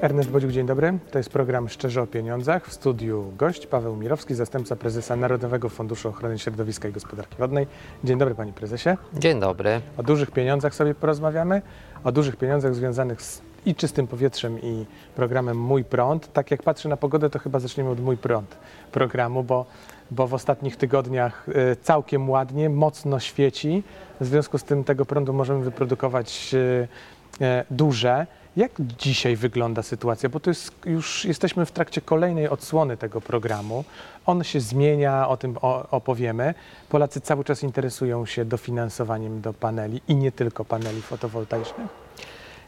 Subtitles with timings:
[0.00, 0.98] Ernest Bodziuk, dzień dobry.
[1.10, 2.66] To jest program Szczerze o Pieniądzach.
[2.66, 7.66] W studiu gość Paweł Mirowski, zastępca prezesa Narodowego Funduszu Ochrony Środowiska i Gospodarki Wodnej.
[8.04, 8.96] Dzień dobry panie prezesie.
[9.14, 9.80] Dzień dobry.
[9.96, 11.62] O dużych pieniądzach sobie porozmawiamy,
[12.04, 14.86] o dużych pieniądzach związanych z i czystym powietrzem i
[15.16, 16.32] programem Mój Prąd.
[16.32, 18.56] Tak jak patrzę na pogodę, to chyba zaczniemy od Mój Prąd
[18.92, 19.66] programu, bo,
[20.10, 23.82] bo w ostatnich tygodniach e, całkiem ładnie, mocno świeci.
[24.20, 26.88] W związku z tym tego prądu możemy wyprodukować e,
[27.46, 28.26] e, duże.
[28.58, 30.28] Jak dzisiaj wygląda sytuacja?
[30.28, 33.84] Bo to jest, już jesteśmy w trakcie kolejnej odsłony tego programu.
[34.26, 35.56] On się zmienia, o tym
[35.90, 36.54] opowiemy.
[36.88, 41.88] Polacy cały czas interesują się dofinansowaniem do paneli i nie tylko paneli fotowoltaicznych.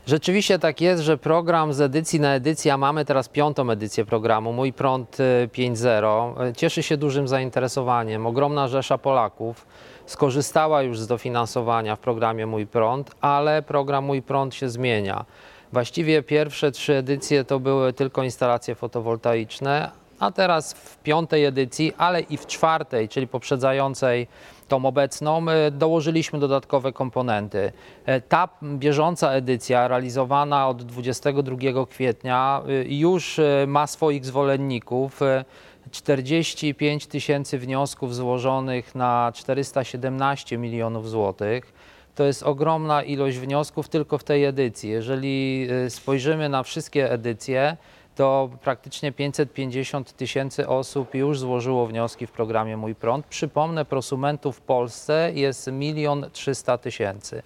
[0.07, 4.52] Rzeczywiście tak jest, że program z edycji na edycję, a mamy teraz piątą edycję programu,
[4.52, 8.27] Mój Prąd y, 5.0, y, cieszy się dużym zainteresowaniem.
[8.27, 9.66] Ogromna rzesza Polaków
[10.07, 15.24] skorzystała już z dofinansowania w programie Mój Prąd, ale program Mój Prąd się zmienia.
[15.73, 22.21] Właściwie pierwsze trzy edycje to były tylko instalacje fotowoltaiczne, a teraz w piątej edycji, ale
[22.21, 24.27] i w czwartej, czyli poprzedzającej
[24.68, 27.73] tą obecną, y, dołożyliśmy dodatkowe komponenty.
[28.07, 35.23] E, Ta bieżąca edycja, realizowana od 22 kwietnia, y, już ma swoich zwolenników.
[35.23, 35.45] Y,
[35.90, 41.73] 45 tysięcy wniosków złożonych na 417 milionów złotych.
[42.15, 44.91] To jest ogromna ilość wniosków tylko w tej edycji.
[44.91, 47.77] Jeżeli y, spojrzymy na wszystkie edycje,
[48.17, 53.27] to praktycznie 550 tysięcy osób już złożyło wnioski w programie Mój Prąd.
[53.27, 57.43] Przypomnę, prosumentów w Polsce jest 1 300 tysięcy.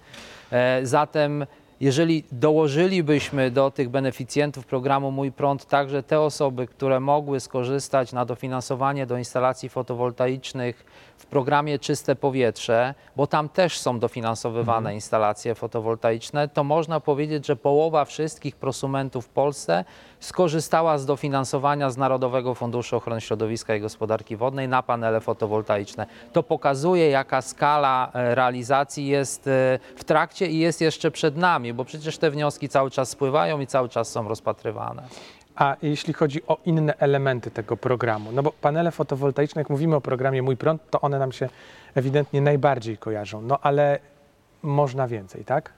[0.51, 1.45] E, Zatem
[1.79, 8.25] jeżeli dołożylibyśmy do tych beneficjentów programu Mój Prąd także te osoby, które mogły skorzystać na
[8.25, 10.85] dofinansowanie do instalacji fotowoltaicznych
[11.17, 17.55] w programie Czyste Powietrze, bo tam też są dofinansowywane instalacje fotowoltaiczne, to można powiedzieć, że
[17.55, 19.85] połowa wszystkich prosumentów w Polsce
[20.19, 26.05] skorzystała z dofinansowania z Narodowego Funduszu Ochrony Środowiska i Gospodarki Wodnej na panele fotowoltaiczne.
[26.33, 31.64] To pokazuje, jaka skala e, realizacji jest e, w trakcie i jest jeszcze przed nami,
[31.73, 35.03] bo przecież te wnioski cały czas spływają i cały czas są rozpatrywane.
[35.55, 40.01] A jeśli chodzi o inne elementy tego programu, no bo panele fotowoltaiczne, jak mówimy o
[40.01, 41.49] programie Mój Prąd, to one nam się
[41.95, 43.99] ewidentnie najbardziej kojarzą, no ale
[44.63, 45.73] można więcej, tak?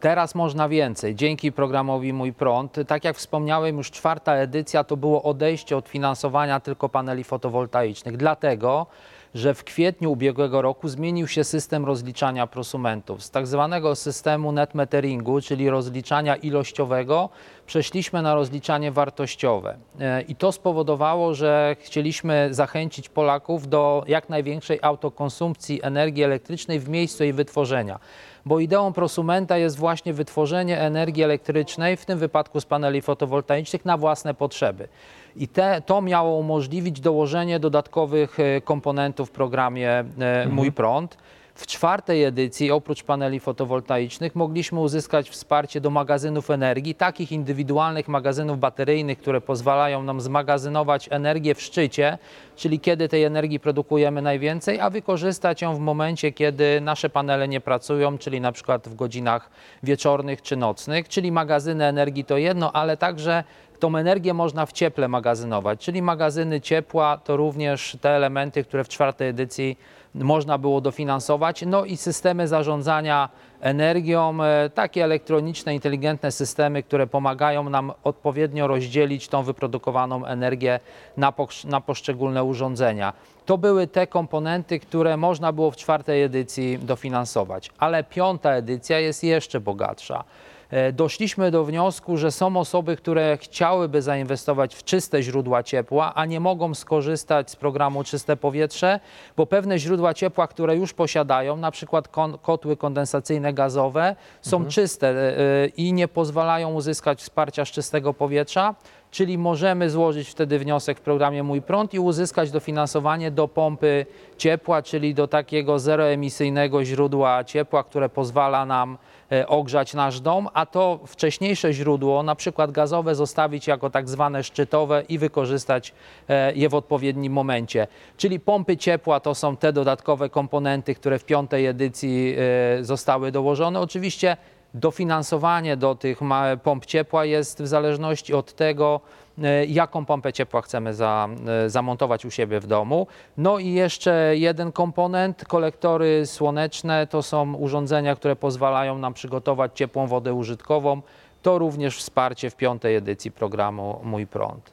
[0.00, 1.14] Teraz można więcej.
[1.14, 6.60] Dzięki programowi Mój Prąd, tak jak wspomniałem, już czwarta edycja to było odejście od finansowania
[6.60, 8.16] tylko paneli fotowoltaicznych.
[8.16, 8.86] Dlatego,
[9.34, 13.22] że w kwietniu ubiegłego roku zmienił się system rozliczania prosumentów.
[13.22, 17.28] Z tak zwanego systemu net meteringu, czyli rozliczania ilościowego,
[17.66, 19.76] przeszliśmy na rozliczanie wartościowe.
[20.00, 26.88] E, I to spowodowało, że chcieliśmy zachęcić Polaków do jak największej autokonsumpcji energii elektrycznej w
[26.88, 27.98] miejscu jej wytworzenia
[28.46, 33.96] bo ideą prosumenta jest właśnie wytworzenie energii elektrycznej, w tym wypadku z paneli fotowoltaicznych, na
[33.96, 34.88] własne potrzeby.
[35.36, 41.16] I te, to miało umożliwić dołożenie dodatkowych e, komponentów w programie e, Mój Prąd.
[41.56, 48.58] W czwartej edycji, oprócz paneli fotowoltaicznych, mogliśmy uzyskać wsparcie do magazynów energii, takich indywidualnych magazynów
[48.58, 52.18] bateryjnych, które pozwalają nam zmagazynować energię w szczycie,
[52.56, 57.60] czyli kiedy tej energii produkujemy najwięcej, a wykorzystać ją w momencie, kiedy nasze panele nie
[57.60, 59.50] pracują, czyli na przykład w godzinach
[59.82, 61.08] wieczornych czy nocnych.
[61.08, 63.44] Czyli magazyny energii to jedno, ale także
[63.78, 68.88] tą energię można w cieple magazynować, czyli magazyny ciepła to również te elementy, które w
[68.88, 69.76] czwartej edycji
[70.14, 71.64] można było dofinansować.
[71.66, 73.28] No i systemy zarządzania
[73.60, 80.80] energią, e, takie elektroniczne, inteligentne systemy, które pomagają nam odpowiednio rozdzielić tą wyprodukowaną energię
[81.16, 81.32] na,
[81.64, 83.12] na poszczególne urządzenia.
[83.46, 89.24] To były te komponenty, które można było w czwartej edycji dofinansować, ale piąta edycja jest
[89.24, 90.24] jeszcze bogatsza.
[90.70, 96.24] E, doszliśmy do wniosku, że są osoby, które chciałyby zainwestować w czyste źródła ciepła, a
[96.24, 99.00] nie mogą skorzystać z programu Czyste Powietrze,
[99.36, 105.08] bo pewne źródła ciepła, które już posiadają, na przykład kon- kotły kondensacyjne gazowe, są czyste
[105.08, 108.74] e, e, i nie pozwalają uzyskać wsparcia z czystego powietrza.
[109.10, 114.06] Czyli możemy złożyć wtedy wniosek w programie Mój Prąd i uzyskać dofinansowanie do pompy
[114.36, 118.98] ciepła, czyli do takiego zeroemisyjnego źródła ciepła, które pozwala nam
[119.46, 125.02] ogrzać nasz dom, a to wcześniejsze źródło, na przykład gazowe, zostawić jako tak zwane szczytowe
[125.08, 125.92] i wykorzystać
[126.28, 127.86] e, je w odpowiednim momencie.
[128.16, 132.34] Czyli pompy ciepła to są te dodatkowe komponenty, które w piątej edycji
[132.78, 133.80] e, zostały dołożone.
[133.80, 134.36] Oczywiście
[134.74, 136.20] dofinansowanie do tych
[136.62, 139.23] pomp ciepła jest w zależności od tego, e,
[139.68, 143.06] jaką pompę ciepła chcemy za, e, zamontować u siebie w domu.
[143.36, 150.06] No i jeszcze jeden komponent, kolektory słoneczne, to są urządzenia, które pozwalają nam przygotować ciepłą
[150.06, 151.02] wodę użytkową
[151.44, 154.70] to również wsparcie w piątej edycji programu Mój Prąd.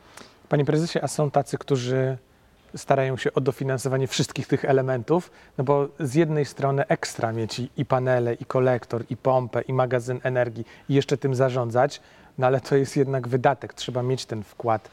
[0.50, 2.18] Panie prezesie, a są tacy, którzy
[2.76, 7.86] starają się o dofinansowanie wszystkich tych elementów, no bo z jednej strony ekstra mieć i
[7.86, 12.02] panele, i kolektor, i pompę, i magazyn energii i jeszcze tym zarządzać,
[12.42, 14.90] no ale to jest jednak wydatek, trzeba mieć ten wkład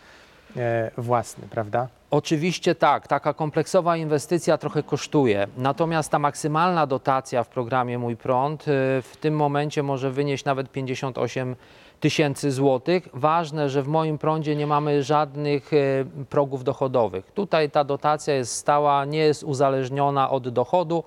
[0.56, 1.88] e, własny, prawda?
[2.10, 5.46] Oczywiście tak, taka kompleksowa inwestycja trochę kosztuje.
[5.56, 8.64] Natomiast ta maksymalna dotacja w programie Mój Prąd y,
[9.02, 11.56] w tym momencie może wynieść nawet 58
[12.00, 13.08] tysięcy złotych.
[13.12, 17.32] Ważne, że w moim prądzie nie mamy żadnych y, progów dochodowych.
[17.32, 21.04] Tutaj ta dotacja jest stała, nie jest uzależniona od dochodu.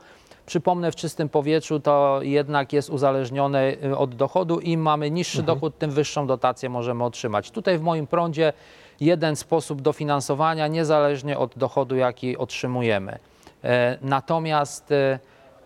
[0.52, 4.60] Przypomnę, w czystym powietrzu to jednak jest uzależnione y, od dochodu.
[4.60, 7.52] Im mamy niższy dochód, tym wyższą dotację możemy otrzymać.
[7.52, 8.54] Tutaj w moim prądzie
[9.00, 13.20] jeden sposób dofinansowania, niezależnie od dochodu, jaki otrzymujemy.
[13.64, 15.20] E, Natomiast e,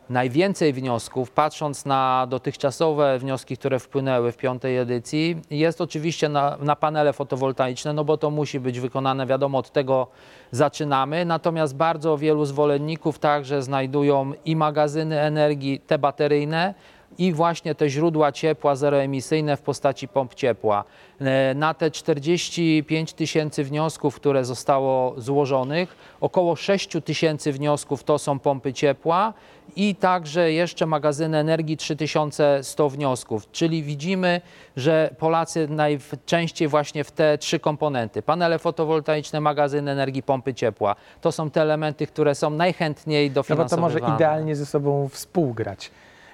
[0.09, 6.75] najwięcej wniosków, patrząc na dotychczasowe wnioski, które wpłynęły w piątej edycji, jest oczywiście na, na
[6.75, 10.07] panele fotowoltaiczne, no bo to musi być wykonane, wiadomo, od tego
[10.51, 11.25] zaczynamy.
[11.25, 16.73] Natomiast bardzo wielu zwolenników także znajdują i magazyny energii, te bateryjne,
[17.17, 20.83] i właśnie te źródła ciepła zeroemisyjne w postaci pomp ciepła.
[21.21, 28.39] E, Na te 45 tysięcy wniosków, które zostało złożonych, około 6 tysięcy wniosków to są
[28.39, 29.33] pompy ciepła
[29.75, 33.51] i także jeszcze magazyny energii 3100 wniosków.
[33.51, 34.41] Czyli widzimy,
[34.77, 41.31] że Polacy najczęściej właśnie w te trzy komponenty, panele fotowoltaiczne, magazyny energii, pompy ciepła, to
[41.31, 43.81] są te elementy, które są najchętniej No bo to dofinansowywane.
[44.03, 45.91] może idealnie ze sobą współgrać.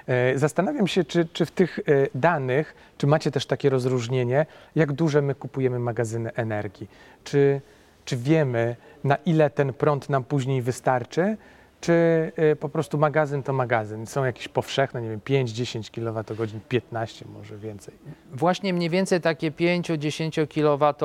[0.07, 1.83] E, Zastanawiam się, czy, czy w tych e,
[2.15, 4.45] danych, czy macie też takie rozróżnienie,
[4.75, 6.87] jak duże my kupujemy magazyny energii?
[7.23, 7.61] Czy,
[8.05, 11.37] czy wiemy, na ile ten prąd nam później wystarczy?
[11.81, 14.05] Czy e, po prostu magazyn to magazyn?
[14.05, 17.93] Są jakieś powszechne, nie wiem, 5-10 kWh, 15 może więcej.
[18.31, 20.95] Właśnie mniej więcej takie 5-10 kWh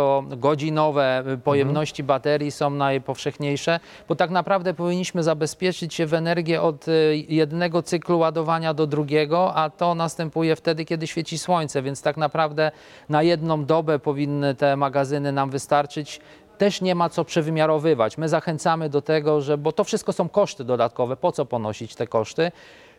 [1.45, 7.83] pojemności baterii są najpowszechniejsze, bo tak naprawdę powinniśmy zabezpieczyć się w energię od y, jednego
[7.83, 12.71] cyklu ładowania do drugiego, a to następuje wtedy, kiedy świeci słońce, więc tak naprawdę
[13.09, 16.21] na jedną dobę powinny te magazyny nam wystarczyć.
[16.59, 18.19] Też nie ma co przewymiarowywać.
[18.19, 22.07] My zachęcamy do tego, że, bo to wszystko są koszty dodatkowe, po co ponosić te
[22.07, 22.53] koszty?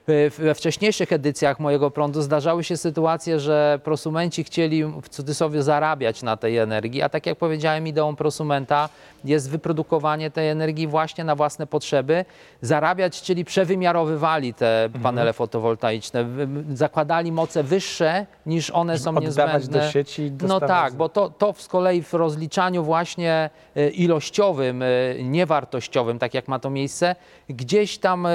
[0.08, 6.38] We wcześniejszych edycjach mojego prądu zdarzały się sytuacje, że prosumenci chcieli w cudzysłowie zarabiać na
[6.38, 8.90] tej energii, a tak jak powiedziałem, ideą prosumenta
[9.26, 12.26] jest wyprodukowanie tej energii właśnie na własne potrzeby.
[12.62, 19.80] Zarabiać, czyli przewymiarowywali te panele fotowoltaiczne, wy- zakładali moce wyższe niż one są Oddawać niezbędne.
[19.80, 24.88] do sieci No tak, bo to, to z kolei w rozliczaniu właśnie e, ilościowym, e,
[25.24, 27.16] niewartościowym, tak jak ma to miejsce,
[27.50, 28.32] gdzieś tam e,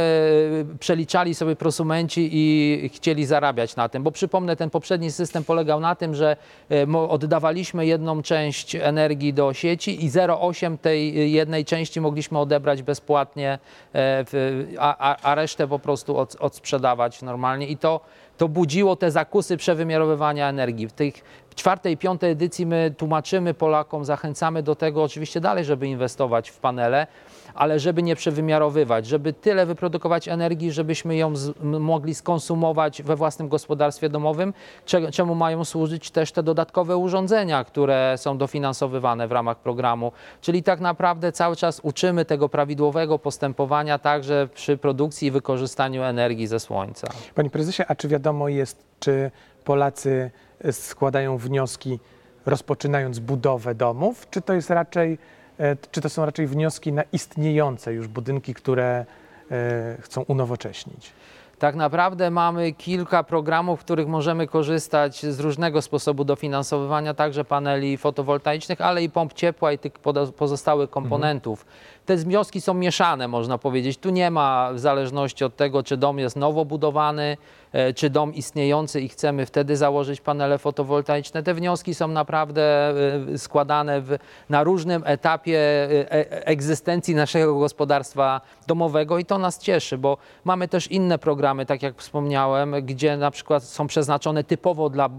[0.81, 4.03] przeliczali sobie prosumenci i chcieli zarabiać na tym.
[4.03, 6.37] Bo przypomnę, ten poprzedni system polegał na tym, że
[6.71, 13.59] e, oddawaliśmy jedną część energii do sieci i 0,8 tej jednej części mogliśmy odebrać bezpłatnie,
[13.95, 14.25] e,
[14.79, 17.67] a, resztę po prostu od, odsprzedawać normalnie.
[17.67, 18.01] I to,
[18.39, 20.89] to budziło te zakusy przewymiarowywania energii.
[20.89, 21.15] W tych
[21.55, 27.07] czwartej piątej edycji my tłumaczymy Polakom, zachęcamy do tego oczywiście dalej, żeby inwestować w panele,
[27.55, 33.49] ale żeby nie przewymiarowywać, żeby tyle wyprodukować energii, żebyśmy ją z, mogli skonsumować we własnym
[33.49, 34.55] gospodarstwie domowym,
[34.85, 40.13] cze, czemu mają służyć też te dodatkowe urządzenia, które są dofinansowywane w ramach programu.
[40.41, 46.47] Czyli tak naprawdę cały czas uczymy tego prawidłowego postępowania także przy produkcji i wykorzystaniu energii
[46.47, 47.09] ze słońca.
[47.35, 49.31] Panie prezesie, a czy wiadomo jest, czy
[49.65, 51.99] Polacy e, składają wnioski
[52.47, 55.19] rozpoczynając budowę domów, czy to jest raczej,
[55.59, 59.07] e, czy to są raczej wnioski na istniejące już budynki, które
[59.51, 61.13] e, chcą unowocześnić?
[61.63, 67.97] Tak naprawdę mamy kilka programów, w których możemy korzystać z różnego sposobu dofinansowywania, także paneli
[67.97, 69.93] fotowoltaicznych, ale i pomp ciepła i tych
[70.37, 71.67] pozostałych komponentów.
[72.07, 73.99] Te wnioski są mieszane, można powiedzieć.
[73.99, 77.37] Tu nie ma w zależności od tego, czy dom jest nowo budowany,
[77.95, 81.43] czy dom istniejący i chcemy wtedy założyć panele fotowoltaiczne.
[81.43, 82.63] Te wnioski są naprawdę
[83.35, 84.19] e, składane w,
[84.51, 90.69] na różnym etapie e, e, egzystencji naszego gospodarstwa domowego i to nas cieszy, bo mamy
[90.69, 95.11] też inne programy, tak jak wspomniałem, gdzie na przykład są przeznaczone typowo dla e,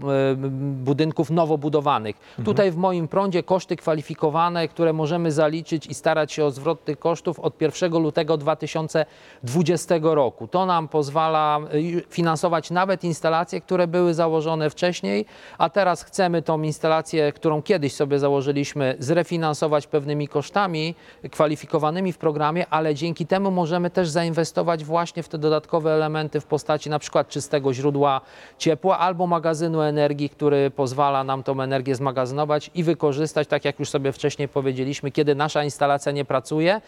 [0.84, 2.16] budynków nowo budowanych.
[2.44, 6.98] Tutaj w moim prądzie koszty kwalifikowane, które możemy zaliczyć i starać się o zwrot tych
[6.98, 10.48] kosztów od 1 lutego 2020 roku.
[10.48, 15.26] To nam pozwala, e, finansować nawet instalacje, które były założone wcześniej,
[15.58, 20.94] a teraz chcemy tą instalację, którą kiedyś sobie założyliśmy, zrefinansować pewnymi kosztami
[21.30, 26.46] kwalifikowanymi w programie, ale dzięki temu możemy też zainwestować właśnie w te dodatkowe elementy w
[26.46, 28.20] postaci na przykład czystego źródła
[28.58, 33.88] ciepła albo magazynu energii, który pozwala nam tą energię zmagazynować i wykorzystać, tak jak już
[33.88, 36.80] sobie wcześniej powiedzieliśmy, kiedy nasza instalacja nie pracuje,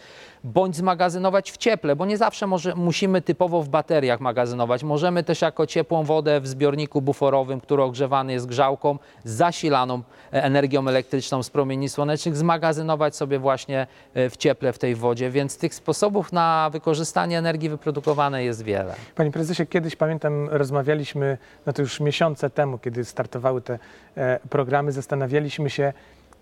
[0.43, 4.83] bądź zmagazynować w cieple, bo nie zawsze może, musimy typowo w bateriach magazynować.
[4.83, 10.01] Możemy też jako ciepłą wodę w zbiorniku buforowym, który ogrzewany jest grzałką, zasilaną
[10.31, 15.57] energią elektryczną z promieni słonecznych, zmagazynować sobie właśnie e, w cieple w tej wodzie, więc
[15.57, 18.95] tych sposobów na wykorzystanie energii wyprodukowanej jest wiele.
[19.15, 23.79] Panie prezesie, kiedyś pamiętam, rozmawialiśmy, no to już miesiące temu, kiedy startowały te
[24.17, 25.93] e, programy, zastanawialiśmy się,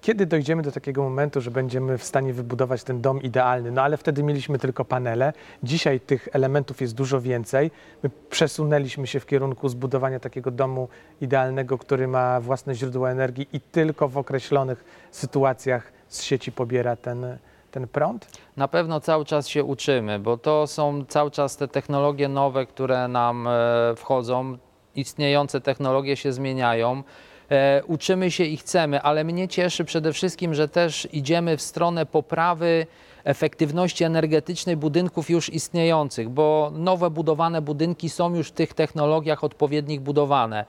[0.05, 3.71] kiedy dojdziemy do takiego momentu, że będziemy w stanie wybudować ten dom idealny.
[3.71, 5.33] No ale wtedy mieliśmy tylko panele.
[5.63, 7.71] Dzisiaj tych elementów jest dużo więcej.
[8.03, 10.87] My przesunęliśmy się w kierunku zbudowania takiego domu
[11.21, 17.37] idealnego, który ma własne źródło energii i tylko w określonych sytuacjach z sieci pobiera ten,
[17.71, 18.27] ten prąd.
[18.57, 23.07] Na pewno cały czas się uczymy, bo to są cały czas te technologie nowe, które
[23.07, 23.51] nam e,
[23.95, 24.57] wchodzą.
[24.95, 27.03] Istniejące technologie się zmieniają.
[27.51, 32.05] E, uczymy się i chcemy, ale mnie cieszy przede wszystkim, że też idziemy w stronę
[32.05, 32.87] poprawy
[33.23, 40.01] efektywności energetycznej budynków już istniejących, bo nowe budowane budynki są już w tych technologiach odpowiednich
[40.01, 40.65] budowane.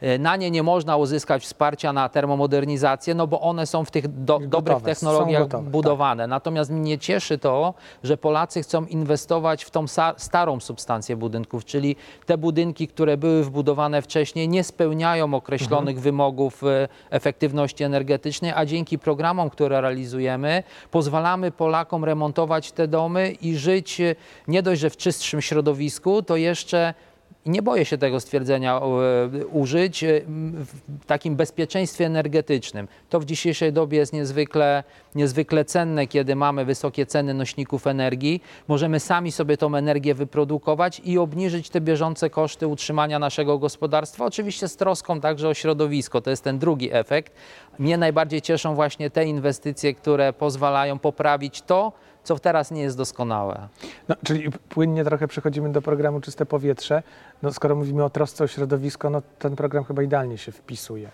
[0.00, 4.08] E, Na nie nie można uzyskać wsparcia na termomodernizację, no bo one są w tych
[4.08, 5.72] do, Gotowe, dobrych technologiach gotowe, tak.
[5.72, 6.26] budowane.
[6.26, 9.84] Natomiast mnie cieszy to, że Polacy chcą inwestować w tą
[10.16, 16.02] starą substancję budynków, czyli te budynki, które były wbudowane wcześniej, nie spełniają określonych Mhm.
[16.02, 23.56] wymogów e, efektywności energetycznej, a dzięki programom, które realizujemy, pozwalamy Polakom remontować te domy i
[23.56, 24.14] żyć e,
[24.48, 26.94] nie dość, że w czystszym środowisku, to jeszcze
[27.44, 32.88] i nie boję się tego stwierdzenia e, użyć, e, w takim bezpieczeństwie energetycznym.
[33.10, 38.42] To w dzisiejszej dobie jest niezwykle, niezwykle cenne, kiedy mamy wysokie ceny nośników energii.
[38.68, 44.24] Możemy sami sobie tą energię wyprodukować i obniżyć te bieżące koszty utrzymania naszego gospodarstwa.
[44.24, 46.20] Oczywiście z troską także o środowisko.
[46.20, 47.32] To jest ten drugi efekt.
[47.78, 51.92] Mnie najbardziej cieszą właśnie te inwestycje, które pozwalają poprawić to,
[52.24, 53.68] co teraz nie jest doskonałe.
[54.08, 57.02] No, czyli płynnie trochę przechodzimy do programu Czyste Powietrze.
[57.42, 61.10] No, skoro mówimy o trosce o środowisko, no ten program chyba idealnie się wpisuje.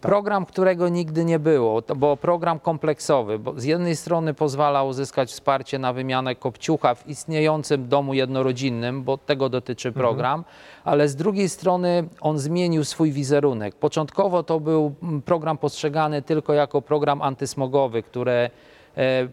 [0.00, 5.30] Program, którego nigdy nie było, to bo program kompleksowy, bo z jednej strony pozwala uzyskać
[5.30, 10.44] wsparcie na wymianę kopciucha w istniejącym domu jednorodzinnym, bo tego dotyczy program,
[10.84, 13.74] ale z drugiej strony on zmienił swój wizerunek.
[13.74, 18.50] Początkowo to był program postrzegany tylko jako program antysmogowy, który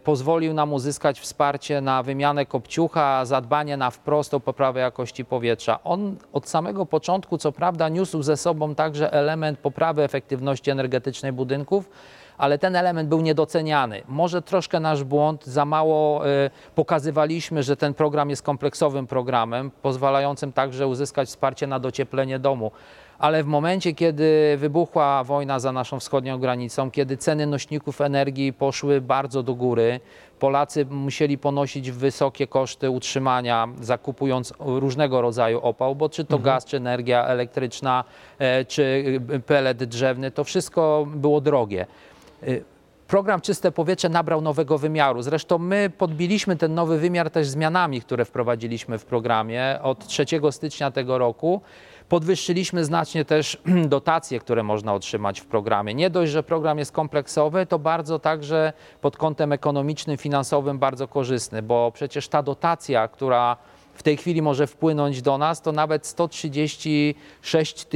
[0.04, 5.78] pozwolił nam uzyskać wsparcie na wymianę kopciucha, zadbanie na wprost o poprawę jakości powietrza.
[5.84, 11.88] On od samego początku, co prawda, niósł ze sobą także element poprawy efektywności energetycznej budynków,
[12.42, 14.02] ale ten element był niedoceniany.
[14.08, 20.52] Może troszkę nasz błąd, za mało e, pokazywaliśmy, że ten program jest kompleksowym programem, pozwalającym
[20.52, 22.70] także uzyskać wsparcie na docieplenie domu.
[23.18, 29.00] Ale w momencie, kiedy wybuchła wojna za naszą wschodnią granicą, kiedy ceny nośników energii poszły
[29.00, 30.00] bardzo do góry,
[30.38, 36.76] Polacy musieli ponosić wysokie koszty utrzymania, zakupując różnego rodzaju opał, bo czy to gaz, czy
[36.76, 38.04] energia elektryczna,
[38.38, 41.86] e, czy e, pelet drzewny, to wszystko było drogie.
[42.42, 42.72] E,
[43.12, 45.22] Program Czyste Powietrze nabrał nowego wymiaru.
[45.22, 50.90] Zresztą my podbiliśmy ten nowy wymiar też zmianami, które wprowadziliśmy w programie od 3 stycznia
[50.90, 51.60] tego roku.
[52.08, 55.94] Podwyższyliśmy znacznie też dotacje, które można otrzymać w programie.
[55.94, 61.62] Nie dość, że program jest kompleksowy, to bardzo także pod kątem ekonomicznym, finansowym bardzo korzystny,
[61.62, 63.56] bo przecież ta dotacja, która
[63.94, 67.86] w tej chwili może wpłynąć do nas, to nawet 136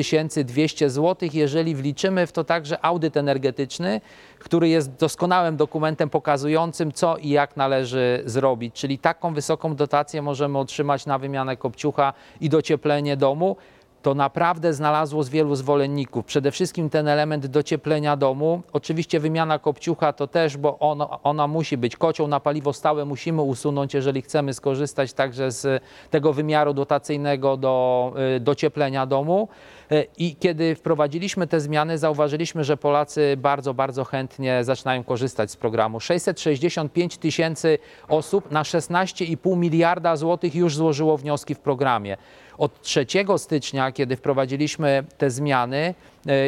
[0.44, 4.00] 200 zł, jeżeli wliczymy w to także audyt energetyczny,
[4.38, 8.74] który jest doskonałym dokumentem pokazującym, co i jak należy zrobić.
[8.74, 13.56] Czyli taką wysoką dotację możemy otrzymać na wymianę kopciucha i docieplenie domu
[14.06, 16.24] to naprawdę znalazło z wielu zwolenników.
[16.24, 18.62] Przede wszystkim ten element docieplenia domu.
[18.72, 21.96] Oczywiście wymiana kopciucha to też, bo ona, ona musi być.
[21.96, 28.12] Kocioł na paliwo stałe musimy usunąć, jeżeli chcemy skorzystać także z tego wymiaru dotacyjnego do
[28.36, 29.48] y, docieplenia domu.
[29.92, 35.56] Y, I kiedy wprowadziliśmy te zmiany, zauważyliśmy, że Polacy bardzo, bardzo chętnie zaczynają korzystać z
[35.56, 36.00] programu.
[36.00, 37.78] 665 tysięcy
[38.08, 42.16] osób na 16,5 miliarda złotych już złożyło wnioski w programie.
[42.58, 45.94] Od 3 stycznia, kiedy wprowadziliśmy te zmiany, e,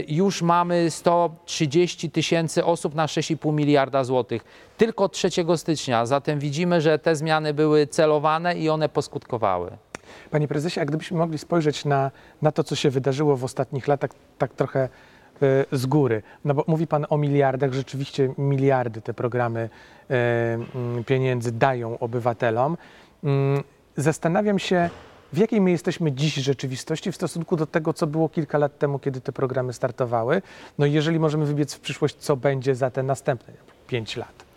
[0.09, 4.45] już mamy 130 tysięcy osób na 6,5 miliarda złotych.
[4.77, 6.07] Tylko od 3 stycznia.
[6.07, 9.71] Zatem widzimy, że te zmiany były celowane i one poskutkowały.
[10.31, 12.11] Panie prezesie, a gdybyśmy mogli spojrzeć na,
[12.43, 14.89] na to, co się wydarzyło w ostatnich latach, tak trochę e,
[15.73, 16.23] z góry.
[16.45, 19.69] No bo mówi Pan o miliardach, rzeczywiście miliardy te programy
[20.11, 20.59] e,
[21.07, 22.77] pieniędzy dają obywatelom.
[23.25, 23.63] Mm,
[23.97, 24.91] Zastanawiam się,
[25.33, 28.99] w jakiej my jesteśmy dziś rzeczywistości w stosunku do tego, co było kilka lat temu,
[28.99, 30.43] kiedy te programy startowały.
[30.79, 33.55] No i jeżeli możemy wybiec w przyszłość, co będzie za te następne
[33.87, 34.48] pięć lat.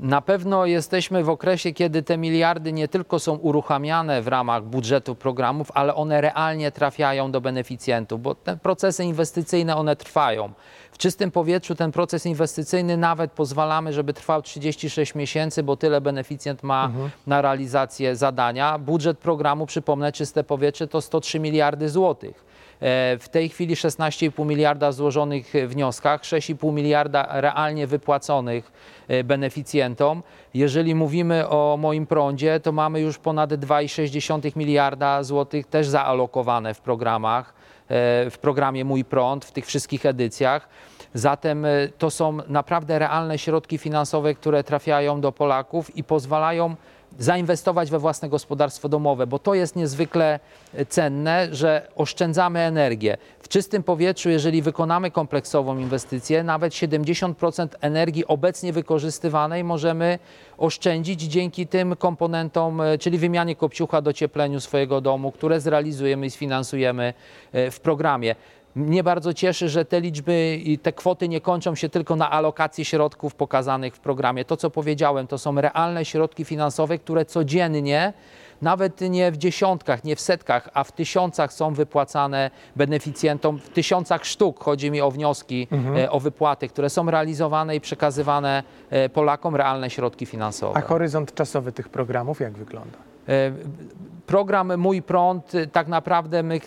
[0.00, 5.14] Na pewno jesteśmy w okresie, kiedy te miliardy nie tylko są uruchamiane w ramach budżetu
[5.14, 10.52] programów, ale one realnie trafiają do beneficjentów, bo te procesy inwestycyjne one trwają.
[10.92, 16.62] W czystym powietrzu ten proces inwestycyjny nawet pozwalamy, żeby trwał 36 miesięcy, bo tyle beneficjent
[16.62, 16.90] ma
[17.26, 18.78] na realizację zadania.
[18.78, 22.45] Budżet programu, przypomnę, czyste powietrze to 103 miliardy złotych.
[22.80, 28.72] E, W tej chwili 16,5 miliarda złożonych wnioskach, 6,5 miliarda realnie wypłaconych
[29.08, 30.22] e, beneficjentom.
[30.54, 36.80] Jeżeli mówimy o moim prądzie, to mamy już ponad 2,6 miliarda złotych też zaalokowane w
[36.80, 37.54] programach,
[37.88, 40.68] e, w programie Mój Prąd, w tych wszystkich edycjach.
[41.14, 41.66] Zatem
[41.98, 46.76] to są naprawdę realne środki finansowe, które trafiają do Polaków i pozwalają
[47.18, 50.40] zainwestować we własne gospodarstwo domowe, bo to jest niezwykle
[50.74, 53.16] e, cenne, że oszczędzamy energię.
[53.40, 60.18] W czystym powietrzu, jeżeli wykonamy kompleksową inwestycję, nawet 70% energii obecnie wykorzystywanej możemy
[60.58, 67.14] oszczędzić dzięki tym komponentom, e, czyli wymianie kopciucha, dociepleniu swojego domu, które zrealizujemy i sfinansujemy
[67.52, 68.34] e, w programie.
[68.76, 72.84] Mnie bardzo cieszy, że te liczby i te kwoty nie kończą się tylko na alokacji
[72.84, 74.44] środków pokazanych w programie.
[74.44, 78.12] To, co powiedziałem, to są realne środki finansowe, które codziennie,
[78.62, 84.24] nawet nie w dziesiątkach, nie w setkach, a w tysiącach są wypłacane beneficjentom, w tysiącach
[84.24, 84.64] sztuk.
[84.64, 89.90] Chodzi mi o wnioski e, o wypłaty, które są realizowane i przekazywane e, Polakom realne
[89.90, 90.78] środki finansowe.
[90.78, 92.98] A horyzont czasowy tych programów jak wygląda?
[93.28, 93.52] E,
[94.26, 96.60] Program Mój Prąd, tak naprawdę my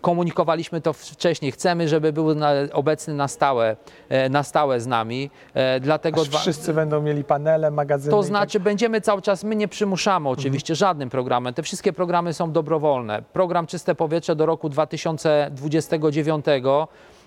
[0.00, 1.52] komunikowaliśmy to wcześniej.
[1.52, 3.76] Chcemy, żeby był na, obecny na stałe,
[4.08, 5.30] e, na stałe z nami.
[5.54, 8.10] E, Dlatego dwa- wszyscy będą mieli panele, magazyny.
[8.10, 11.54] to tak znaczy, będziemy cały czas, my nie przymuszamy oczywiście żadnym programem.
[11.54, 13.22] Te wszystkie programy są dobrowolne.
[13.32, 16.44] Program Czyste Powietrze do roku 2029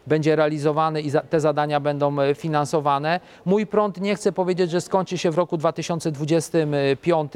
[0.07, 3.19] będzie realizowany i te zadania będą e, finansowane.
[3.45, 7.33] Mój prąd nie chcę powiedzieć, że skończy się w roku 2025,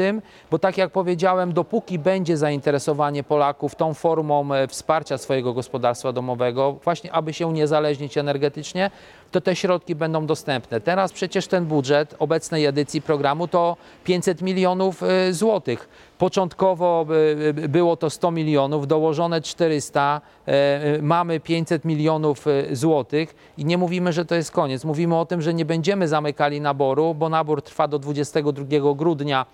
[0.51, 6.77] bo tak jak powiedziałem, dopóki będzie zainteresowanie Polaków tą formą e, wsparcia swojego gospodarstwa domowego,
[6.84, 8.91] właśnie aby się uniezależnić energetycznie,
[9.32, 10.82] to te środki będą dostępne.
[10.82, 15.90] Teraz przecież ten budżet obecnej edycji programu to 500 milionów y, złotych.
[16.18, 20.52] Początkowo y, y, było to 100 milionów, dołożone 400, y,
[20.98, 24.86] y, mamy 500 milionów złotych i nie mówimy, że to jest koniec.
[24.86, 29.46] Mówimy o tym, że nie będziemy zamykali naboru, bo nabór trwa do 22 grudnia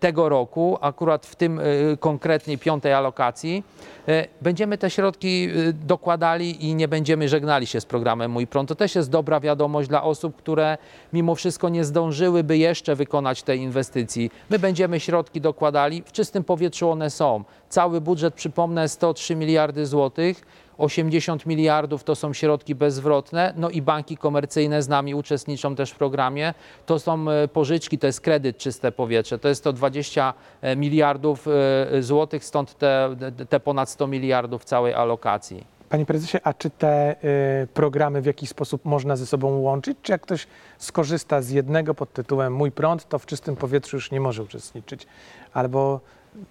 [0.00, 1.62] tego roku, akurat w tym e,
[1.96, 3.64] konkretnej piątej alokacji,
[4.08, 8.68] e, będziemy te środki e, dokładali i nie będziemy żegnali się z programem Mój Prąd.
[8.68, 10.78] To też jest dobra wiadomość dla osób, które
[11.12, 14.30] mimo wszystko nie zdążyłyby jeszcze wykonać tej inwestycji.
[14.50, 17.44] My będziemy środki dokładali, w czystym powietrzu one są.
[17.68, 20.42] Cały budżet, przypomnę, 103 miliardy złotych.
[20.80, 25.96] 80 miliardów to są środki bezzwrotne, no i banki komercyjne z nami uczestniczą też w
[25.96, 26.54] programie.
[26.86, 30.34] To są e, pożyczki, to jest kredyt czyste powietrze, to jest to 20
[30.76, 33.16] miliardów e, złotych, stąd te,
[33.48, 35.80] te ponad 100 miliardów całej alokacji.
[35.90, 37.16] Panie prezesie, a czy te
[37.62, 39.98] y, programy w jakiś sposób można ze sobą łączyć?
[40.02, 40.46] Czy jak ktoś
[40.78, 45.06] skorzysta z jednego pod tytułem Mój prąd, to w czystym powietrzu już nie może uczestniczyć?
[45.52, 46.00] Albo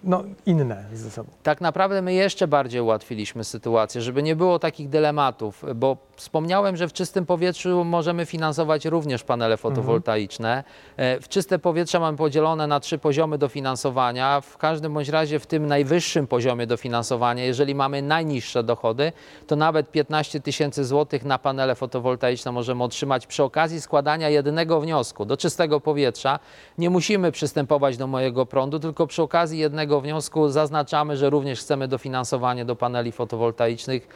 [0.04, 1.30] no, inne ze sobą.
[1.42, 6.88] Tak naprawdę my jeszcze bardziej ułatwiliśmy sytuację, żeby nie było takich dylematów, bo wspomniałem, że
[6.88, 10.64] w czystym powietrzu możemy finansować również panele fotowoltaiczne.
[10.96, 14.40] E, W czyste powietrze mamy podzielone na trzy poziomy dofinansowania.
[14.40, 19.12] W każdym bądź razie w tym najwyższym poziomie dofinansowania, jeżeli mamy najniższe dochody,
[19.46, 25.24] to nawet 15 tysięcy złotych na panele fotowoltaiczne możemy otrzymać przy okazji składania jednego wniosku
[25.24, 26.38] do czystego powietrza.
[26.78, 29.69] Nie musimy przystępować do mojego prądu, tylko przy okazji jednego
[30.00, 30.48] wniosku.
[30.48, 34.08] Zaznaczamy, że również chcemy dofinansowanie do paneli fotowoltaicznych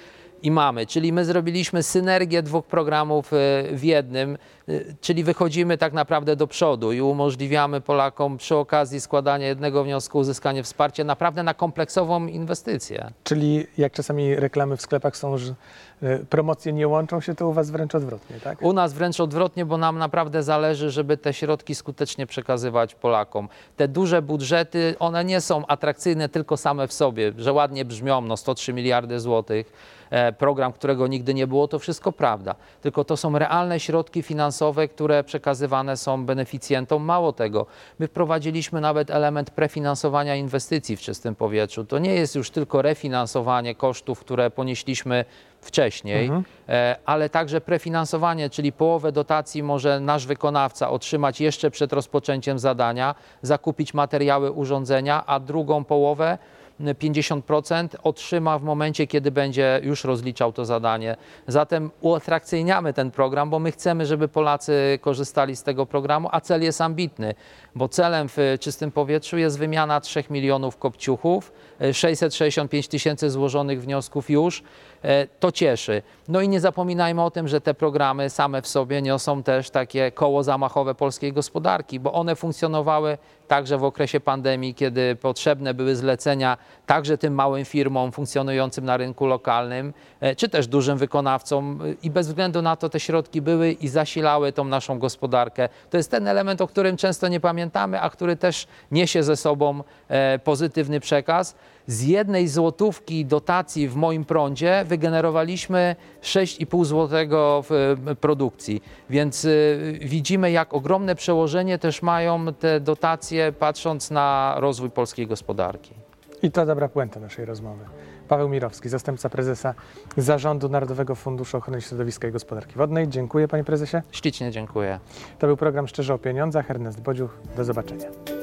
[0.44, 0.86] i mamy.
[0.86, 3.36] Czyli my zrobiliśmy synergię dwóch programów e,
[3.72, 9.46] w jednym, e, czyli wychodzimy tak naprawdę do przodu i umożliwiamy Polakom przy okazji składania
[9.46, 13.10] jednego wniosku uzyskanie wsparcia naprawdę na kompleksową inwestycję.
[13.24, 15.54] Czyli jak czasami reklamy w sklepach są, że
[16.02, 18.62] y, promocje nie łączą się, to u Was wręcz odwrotnie, tak?
[18.62, 23.48] U nas wręcz odwrotnie, bo nam naprawdę zależy, żeby te środki skutecznie przekazywać Polakom.
[23.76, 28.36] Te duże budżety, one nie są atrakcyjne tylko same w sobie, że ładnie brzmią, no
[28.36, 30.03] 103 miliardy złotych, e,
[30.38, 32.54] program, którego nigdy nie było, to wszystko prawda.
[32.82, 37.02] Tylko to są realne środki finansowe, które przekazywane są beneficjentom.
[37.02, 37.66] Mało tego,
[37.98, 41.84] my wprowadziliśmy nawet element prefinansowania inwestycji w czystym powietrzu.
[41.84, 45.24] To nie jest już tylko refinansowanie kosztów, które ponieśliśmy
[45.60, 46.30] wcześniej,
[46.68, 53.14] e, ale także prefinansowanie, czyli połowę dotacji może nasz wykonawca otrzymać jeszcze przed rozpoczęciem zadania,
[53.42, 56.38] zakupić materiały, urządzenia, a drugą połowę
[56.80, 61.16] 50% otrzyma w momencie, kiedy będzie już rozliczał to zadanie.
[61.46, 66.62] Zatem uatrakcyjniamy ten program, bo my chcemy, żeby Polacy korzystali z tego programu, a cel
[66.62, 67.34] jest ambitny,
[67.74, 74.30] bo celem w czystym powietrzu jest wymiana 3 milionów kopciuchów, e, 665 tysięcy złożonych wniosków
[74.30, 74.62] już.
[75.04, 76.02] E, To cieszy.
[76.28, 80.12] No i nie zapominajmy o tym, że te programy same w sobie niosą też takie
[80.12, 86.56] koło zamachowe polskiej gospodarki, bo one funkcjonowały także w okresie pandemii, kiedy potrzebne były zlecenia
[86.86, 92.26] także tym małym firmom funkcjonującym na rynku lokalnym, e, czy też dużym wykonawcom i bez
[92.26, 95.68] względu na to te środki były i zasilały tą naszą gospodarkę.
[95.90, 99.82] To jest ten element, o którym często nie pamiętamy, a który też niesie ze sobą
[100.08, 101.54] e, pozytywny przekaz.
[101.86, 107.72] Z jednej złotówki dotacji w moim prądzie wygenerowaliśmy 6,5 złotego w
[108.06, 108.82] e, produkcji.
[109.10, 115.94] Więc y, widzimy, jak ogromne przełożenie też mają te dotacje, patrząc na rozwój polskiej gospodarki.
[116.42, 117.84] I to dobra puenta naszej rozmowy.
[118.28, 119.74] Paweł Mirowski, zastępca prezesa
[120.16, 123.08] Zarządu Narodowego Funduszu Ochrony Środowiska i Gospodarki Wodnej.
[123.08, 123.96] Dziękuję panie prezesie.
[124.12, 125.00] Ślicznie dziękuję.
[125.38, 126.70] To był program Szczerze o Pieniądzach.
[126.70, 127.36] Ernest Bodziuch.
[127.56, 128.33] Do zobaczenia.